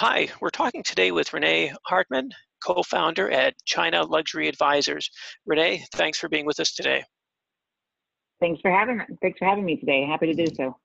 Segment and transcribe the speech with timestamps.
[0.00, 2.30] Hi, we're talking today with Renee Hartman,
[2.64, 5.10] co-founder at China Luxury Advisors.
[5.44, 7.02] Renee, thanks for being with us today.
[8.38, 10.06] Thanks for having thanks for having me today.
[10.06, 10.76] Happy to do so.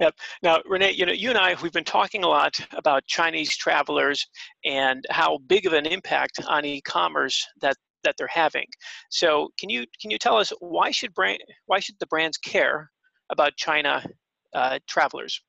[0.00, 0.14] Yep.
[0.42, 4.26] Now, Renee, you know, you and I, we've been talking a lot about Chinese travelers
[4.64, 8.68] and how big of an impact on e-commerce that that they're having.
[9.10, 12.90] So, can you can you tell us why should brand why should the brands care
[13.28, 14.02] about China
[14.54, 15.42] uh, travelers?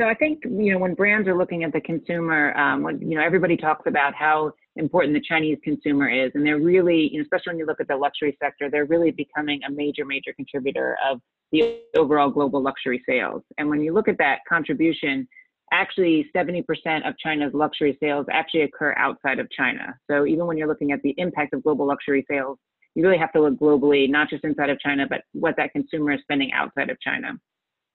[0.00, 3.18] So I think you know when brands are looking at the consumer, um, when, you
[3.18, 7.22] know everybody talks about how important the Chinese consumer is, and they're really, you know,
[7.22, 10.96] especially when you look at the luxury sector, they're really becoming a major, major contributor
[11.06, 11.20] of
[11.52, 13.42] the overall global luxury sales.
[13.58, 15.28] And when you look at that contribution,
[15.70, 16.64] actually 70%
[17.06, 19.94] of China's luxury sales actually occur outside of China.
[20.10, 22.56] So even when you're looking at the impact of global luxury sales,
[22.94, 26.12] you really have to look globally, not just inside of China, but what that consumer
[26.12, 27.38] is spending outside of China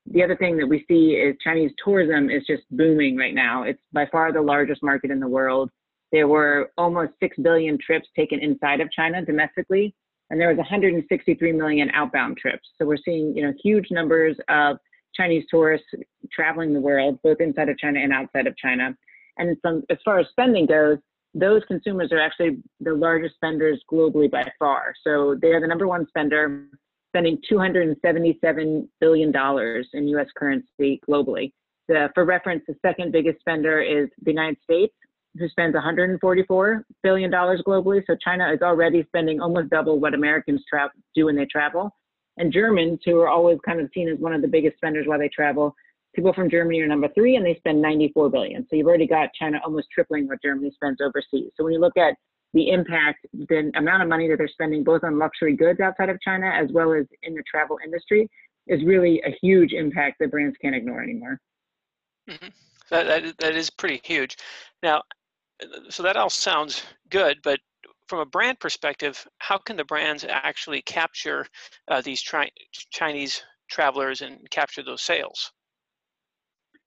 [0.05, 3.63] the other thing that we see is Chinese tourism is just booming right now.
[3.63, 5.69] It's by far the largest market in the world.
[6.11, 9.95] There were almost 6 billion trips taken inside of China domestically,
[10.29, 12.69] and there was 163 million outbound trips.
[12.77, 14.77] So we're seeing, you know, huge numbers of
[15.15, 15.87] Chinese tourists
[16.31, 18.95] traveling the world, both inside of China and outside of China.
[19.37, 19.57] And
[19.89, 20.97] as far as spending goes,
[21.33, 24.93] those consumers are actually the largest spenders globally by far.
[25.03, 26.67] So they are the number one spender
[27.15, 29.33] spending $277 billion
[29.93, 31.53] in US currency globally.
[31.87, 34.93] The, for reference, the second biggest spender is the United States,
[35.37, 38.03] who spends $144 billion globally.
[38.05, 41.89] So China is already spending almost double what Americans tra- do when they travel.
[42.37, 45.19] And Germans, who are always kind of seen as one of the biggest spenders while
[45.19, 45.73] they travel,
[46.15, 48.67] people from Germany are number three and they spend 94 billion.
[48.69, 51.51] So you've already got China almost tripling what Germany spends overseas.
[51.55, 52.15] So when you look at
[52.53, 56.19] the impact, the amount of money that they're spending both on luxury goods outside of
[56.21, 58.29] China as well as in the travel industry
[58.67, 61.39] is really a huge impact that brands can't ignore anymore.
[62.29, 62.47] Mm-hmm.
[62.89, 64.37] That, that, that is pretty huge.
[64.81, 65.03] Now,
[65.89, 67.59] so that all sounds good, but
[68.07, 71.45] from a brand perspective, how can the brands actually capture
[71.87, 72.51] uh, these tri-
[72.91, 75.51] Chinese travelers and capture those sales?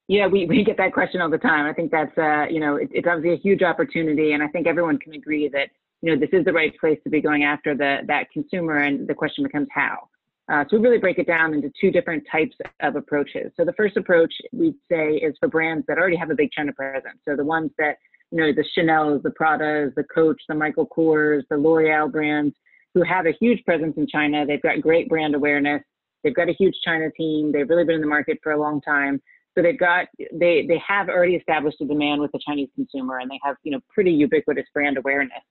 [0.08, 1.66] Yeah, we, we get that question all the time.
[1.66, 4.32] I think that's, uh, you know, it, it's obviously a huge opportunity.
[4.32, 5.68] And I think everyone can agree that,
[6.00, 8.78] you know, this is the right place to be going after the, that consumer.
[8.78, 10.08] And the question becomes how.
[10.50, 13.52] Uh, so we really break it down into two different types of approaches.
[13.54, 16.72] So the first approach we'd say is for brands that already have a big China
[16.72, 17.18] presence.
[17.28, 17.98] So the ones that,
[18.30, 22.54] you know, the Chanel's, the Prada's, the Coach, the Michael Kors, the L'Oreal brands
[22.94, 24.46] who have a huge presence in China.
[24.46, 25.82] They've got great brand awareness.
[26.24, 27.52] They've got a huge China team.
[27.52, 29.20] They've really been in the market for a long time.
[29.58, 33.28] So they've got they they have already established a demand with the Chinese consumer, and
[33.28, 35.42] they have you know pretty ubiquitous brand awareness.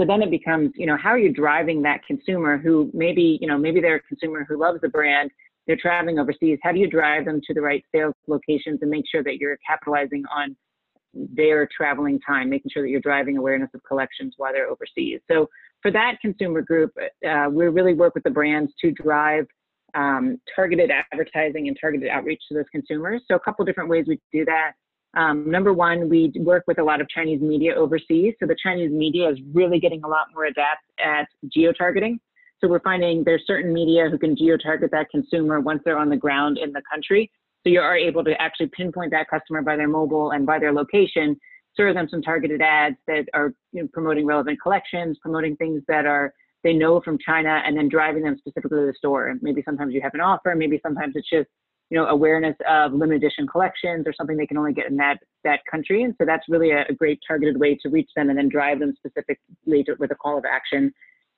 [0.00, 3.46] So then it becomes you know how are you driving that consumer who maybe you
[3.46, 5.30] know maybe they're a consumer who loves the brand,
[5.68, 6.58] they're traveling overseas.
[6.60, 9.58] How do you drive them to the right sales locations and make sure that you're
[9.64, 10.56] capitalizing on
[11.14, 15.20] their traveling time, making sure that you're driving awareness of collections while they're overseas.
[15.30, 15.48] So
[15.82, 16.90] for that consumer group,
[17.28, 19.46] uh, we really work with the brands to drive
[19.94, 23.22] um, targeted advertising and targeted outreach to those consumers.
[23.28, 24.72] So a couple different ways we do that.
[25.14, 28.34] Um, number one, we work with a lot of Chinese media overseas.
[28.40, 32.18] So the Chinese media is really getting a lot more adept at geo-targeting.
[32.60, 36.16] So we're finding there's certain media who can geo-target that consumer once they're on the
[36.16, 37.30] ground in the country.
[37.64, 40.72] So you are able to actually pinpoint that customer by their mobile and by their
[40.72, 41.38] location,
[41.76, 46.06] serve them some targeted ads that are you know, promoting relevant collections, promoting things that
[46.06, 49.34] are they know from China and then driving them specifically to the store.
[49.42, 51.48] Maybe sometimes you have an offer, maybe sometimes it's just
[51.90, 55.18] you know awareness of limited edition collections or something they can only get in that
[55.44, 56.04] that country.
[56.04, 58.78] And so that's really a, a great targeted way to reach them and then drive
[58.80, 60.92] them specifically to, with a call of action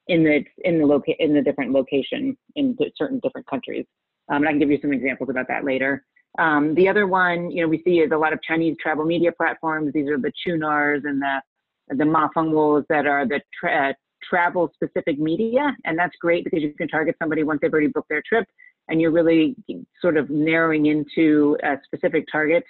[0.09, 3.87] in the in the loca- in the different location in certain different countries.
[4.29, 6.05] Um, and I can give you some examples about that later.
[6.39, 9.31] Um, the other one, you know, we see is a lot of Chinese travel media
[9.33, 9.93] platforms.
[9.93, 11.43] These are the Qunars and the
[11.89, 13.95] the Mafengwos that are the tra-
[14.29, 15.77] travel specific media.
[15.85, 18.47] And that's great because you can target somebody once they've already booked their trip
[18.89, 19.57] and you're really
[20.01, 22.65] sort of narrowing into a specific target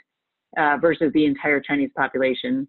[0.56, 2.69] uh, versus the entire Chinese population.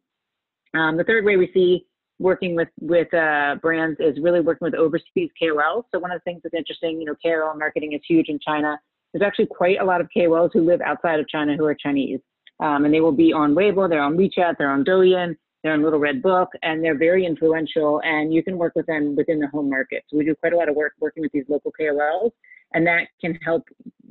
[0.74, 1.86] Um, the third way we see
[2.18, 5.84] working with with uh, brands is really working with overseas KOLs.
[5.94, 8.80] So one of the things that's interesting, you know, KOL marketing is huge in China.
[9.14, 12.20] There's actually quite a lot of KOLs who live outside of China who are Chinese,
[12.60, 15.36] um, and they will be on Weibo, they're on WeChat, they're on Douyin,
[15.66, 18.00] they're in Little Red Book, and they're very influential.
[18.04, 20.04] And you can work with them within the home market.
[20.08, 22.32] So we do quite a lot of work working with these local KOLs,
[22.74, 23.64] and that can help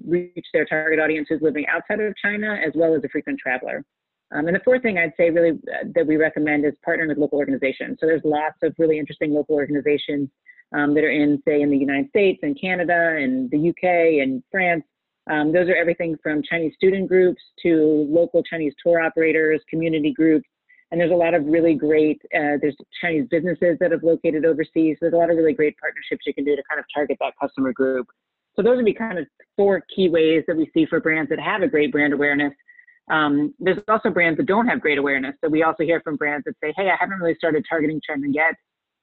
[0.05, 3.85] reach their target audiences living outside of China as well as a frequent traveler.
[4.33, 7.19] Um, and the fourth thing I'd say really uh, that we recommend is partnering with
[7.19, 7.99] local organizations.
[8.01, 10.29] So there's lots of really interesting local organizations
[10.75, 14.43] um, that are in, say, in the United States and Canada and the UK and
[14.51, 14.85] France
[15.31, 20.49] Um, those are everything from Chinese student groups to local Chinese tour operators, community groups,
[20.91, 24.97] and there's a lot of really great, uh, there's Chinese businesses that have located overseas.
[25.01, 27.33] There's a lot of really great partnerships you can do to kind of target that
[27.41, 28.07] customer group.
[28.55, 29.27] So those would be kind of
[29.57, 32.53] four key ways that we see for brands that have a great brand awareness.
[33.11, 35.35] Um, there's also brands that don't have great awareness.
[35.43, 38.27] So we also hear from brands that say, hey, I haven't really started targeting China
[38.31, 38.55] yet,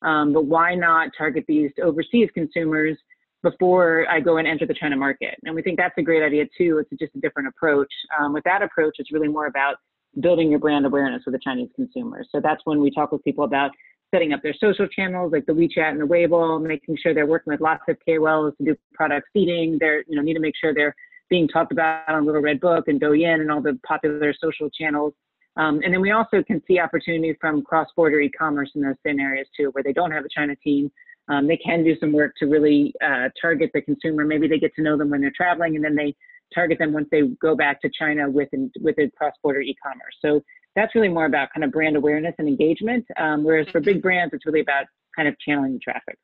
[0.01, 2.97] um, but why not target these overseas consumers
[3.43, 5.35] before I go and enter the China market?
[5.43, 6.79] And we think that's a great idea too.
[6.79, 7.91] It's just a different approach.
[8.19, 9.75] Um, with that approach, it's really more about
[10.19, 12.27] building your brand awareness with the Chinese consumers.
[12.31, 13.71] So that's when we talk with people about
[14.13, 17.51] setting up their social channels like the WeChat and the Weibo, making sure they're working
[17.51, 19.77] with lots of KOLs to do product seeding.
[19.79, 20.95] They're, you know, need to make sure they're
[21.29, 25.13] being talked about on Little Red Book and Douyin and all the popular social channels.
[25.57, 29.47] Um, and then we also can see opportunities from cross-border e-commerce in those same areas
[29.55, 30.91] too, where they don't have a China team.
[31.29, 34.25] Um, they can do some work to really uh, target the consumer.
[34.25, 36.15] Maybe they get to know them when they're traveling, and then they
[36.53, 38.49] target them once they go back to China with
[38.79, 40.15] with a cross-border e-commerce.
[40.23, 40.41] So
[40.75, 43.05] that's really more about kind of brand awareness and engagement.
[43.17, 46.17] Um, whereas for big brands, it's really about kind of channeling the traffic.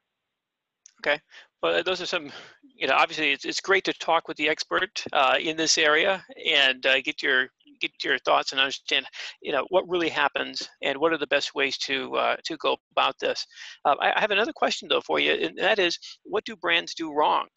[0.99, 1.19] Okay.
[1.61, 2.31] Well, those are some,
[2.75, 6.23] you know, obviously it's, it's great to talk with the expert uh, in this area
[6.49, 7.49] and uh, get your
[7.79, 9.05] get your thoughts and understand,
[9.41, 12.77] you know, what really happens and what are the best ways to uh, to go
[12.91, 13.45] about this.
[13.85, 16.95] Uh, I, I have another question though for you, and that is, what do brands
[16.95, 17.47] do wrong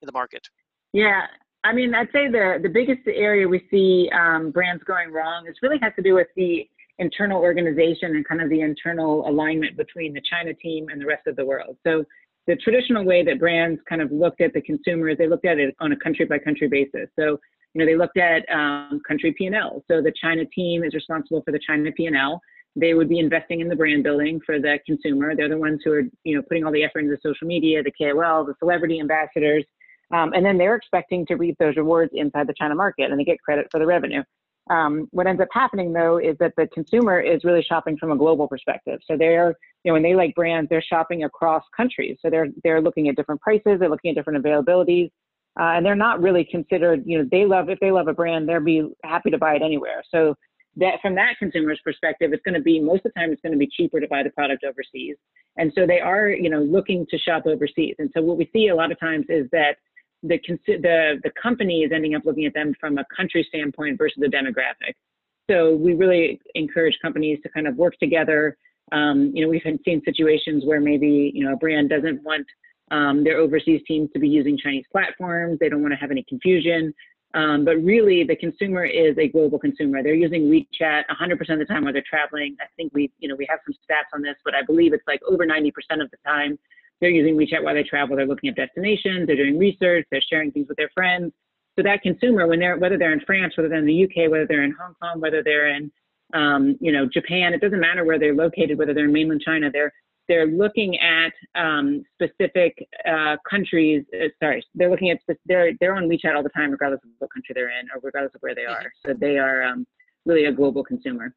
[0.00, 0.42] in the market?
[0.92, 1.26] Yeah,
[1.64, 5.54] I mean, I'd say the the biggest area we see um, brands going wrong is
[5.62, 6.68] really has to do with the
[6.98, 11.26] internal organization and kind of the internal alignment between the China team and the rest
[11.26, 11.76] of the world.
[11.86, 12.04] So
[12.46, 15.74] the traditional way that brands kind of looked at the consumers, they looked at it
[15.80, 17.08] on a country by country basis.
[17.16, 17.38] So
[17.74, 19.84] you know they looked at um, country P&L.
[19.88, 22.40] So the China team is responsible for the China P&L.
[22.74, 25.36] They would be investing in the brand building for the consumer.
[25.36, 27.92] They're the ones who are you know putting all the effort into social media, the
[27.92, 29.64] KOL, the celebrity ambassadors
[30.12, 33.24] um, and then they're expecting to reap those rewards inside the China market and they
[33.24, 34.22] get credit for the revenue.
[34.70, 38.16] Um, what ends up happening though is that the consumer is really shopping from a
[38.16, 39.00] global perspective.
[39.10, 42.18] So they're, you know, when they like brands, they're shopping across countries.
[42.22, 45.10] So they're they're looking at different prices, they're looking at different availabilities,
[45.58, 47.02] uh, and they're not really considered.
[47.04, 49.62] You know, they love if they love a brand, they'll be happy to buy it
[49.62, 50.02] anywhere.
[50.10, 50.36] So
[50.76, 53.52] that from that consumer's perspective, it's going to be most of the time it's going
[53.52, 55.16] to be cheaper to buy the product overseas,
[55.56, 57.96] and so they are, you know, looking to shop overseas.
[57.98, 59.76] And so what we see a lot of times is that
[60.22, 64.22] the, the, the company is ending up looking at them from a country standpoint versus
[64.24, 64.94] a demographic.
[65.50, 68.56] So we really encourage companies to kind of work together.
[68.92, 72.46] Um, you know, we've seen situations where maybe, you know, a brand doesn't want
[72.90, 75.58] um, their overseas teams to be using Chinese platforms.
[75.58, 76.94] They don't want to have any confusion.
[77.34, 80.02] Um, but really, the consumer is a global consumer.
[80.02, 82.56] They're using WeChat 100% of the time while they're traveling.
[82.60, 85.06] I think we, you know, we have some stats on this, but I believe it's
[85.06, 85.70] like over 90%
[86.02, 86.58] of the time
[87.02, 88.16] they're using WeChat while they travel.
[88.16, 89.26] They're looking at destinations.
[89.26, 90.06] They're doing research.
[90.10, 91.32] They're sharing things with their friends.
[91.76, 94.46] So that consumer, when they're whether they're in France, whether they're in the UK, whether
[94.46, 95.90] they're in Hong Kong, whether they're in
[96.32, 99.70] um, you know Japan, it doesn't matter where they're located, whether they're in mainland China.
[99.70, 99.92] They're
[100.28, 104.04] they're looking at um, specific uh, countries.
[104.14, 107.32] Uh, sorry, they're looking at they're they're on WeChat all the time, regardless of what
[107.32, 108.92] country they're in or regardless of where they are.
[109.04, 109.86] So they are um,
[110.24, 111.34] really a global consumer.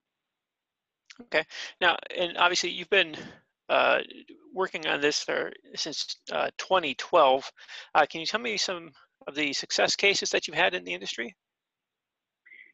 [1.21, 1.43] Okay.
[1.81, 3.15] Now, and obviously, you've been
[3.69, 3.99] uh,
[4.53, 7.51] working on this for, since uh, 2012.
[7.93, 8.91] Uh, can you tell me some
[9.27, 11.35] of the success cases that you've had in the industry?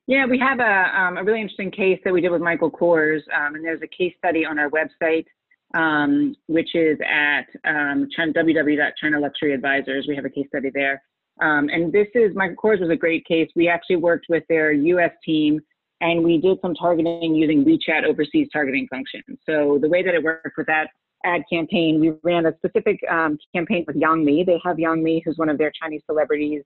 [0.08, 3.22] Yeah, we have a, um, a really interesting case that we did with Michael Kors,
[3.34, 5.26] um, and there's a case study on our website,
[5.74, 10.06] um, which is at um, www.china luxury advisors.
[10.08, 11.02] We have a case study there.
[11.42, 13.50] Um, and this is, Michael Kors was a great case.
[13.56, 15.62] We actually worked with their US team
[16.02, 19.22] and we did some targeting using WeChat overseas targeting function.
[19.48, 20.88] So the way that it worked with that
[21.24, 24.44] ad campaign, we ran a specific um, campaign with Yang Mi.
[24.44, 26.64] They have Yang Mi, who's one of their Chinese celebrities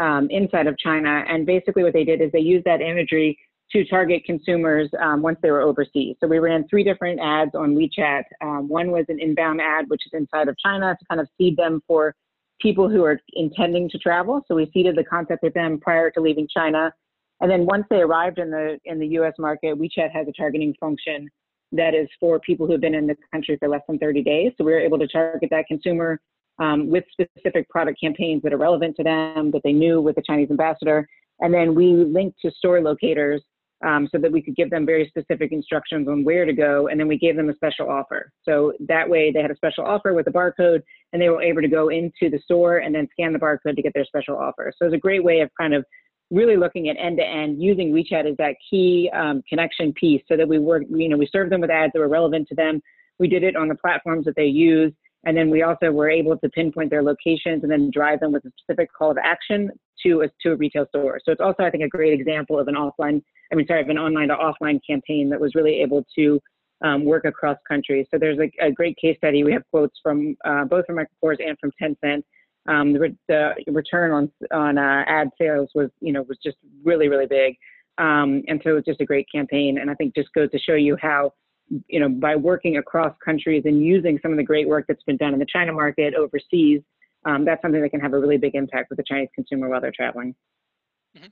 [0.00, 1.24] um, inside of China.
[1.28, 3.38] And basically what they did is they used that imagery
[3.72, 6.16] to target consumers um, once they were overseas.
[6.20, 8.22] So we ran three different ads on WeChat.
[8.40, 11.56] Um, one was an inbound ad, which is inside of China to kind of seed
[11.56, 12.14] them for
[12.60, 14.42] people who are intending to travel.
[14.46, 16.92] So we seeded the concept with them prior to leaving China.
[17.40, 19.34] And then once they arrived in the in the U.S.
[19.38, 21.28] market, WeChat has a targeting function
[21.72, 24.52] that is for people who have been in the country for less than 30 days.
[24.56, 26.20] So we were able to target that consumer
[26.58, 30.22] um, with specific product campaigns that are relevant to them that they knew with the
[30.26, 31.06] Chinese ambassador.
[31.40, 33.42] And then we linked to store locators
[33.84, 36.88] um, so that we could give them very specific instructions on where to go.
[36.88, 38.32] And then we gave them a special offer.
[38.42, 41.60] So that way they had a special offer with a barcode and they were able
[41.60, 44.72] to go into the store and then scan the barcode to get their special offer.
[44.78, 45.84] So it's a great way of kind of
[46.30, 50.36] really looking at end to end, using WeChat as that key um, connection piece so
[50.36, 52.80] that we work, you know, we serve them with ads that were relevant to them.
[53.18, 54.92] We did it on the platforms that they use.
[55.24, 58.44] And then we also were able to pinpoint their locations and then drive them with
[58.44, 59.70] a specific call of action
[60.04, 61.20] to a, to a retail store.
[61.24, 63.88] So it's also, I think, a great example of an offline, I mean, sorry, of
[63.88, 66.40] an online to offline campaign that was really able to
[66.84, 68.06] um, work across countries.
[68.10, 69.42] So there's a, a, great case study.
[69.42, 72.22] We have quotes from uh, both from Kors and from Tencent.
[72.68, 77.08] Um, the, the, return on on uh, ad sales was, you know, was just really,
[77.08, 77.56] really big.
[77.98, 79.78] Um, and so it was just a great campaign.
[79.78, 81.32] And I think just goes to show you how
[81.88, 85.16] you know, by working across countries and using some of the great work that's been
[85.16, 86.82] done in the China market overseas,
[87.24, 89.80] um, that's something that can have a really big impact with the Chinese consumer while
[89.80, 90.34] they're traveling.
[91.16, 91.26] Mm-hmm.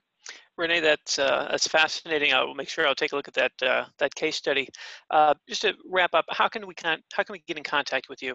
[0.56, 2.32] Renee, that's uh, that's fascinating.
[2.32, 4.68] I'll make sure I'll take a look at that uh, that case study.
[5.10, 8.08] Uh, just to wrap up, how can we con- how can we get in contact
[8.08, 8.34] with you?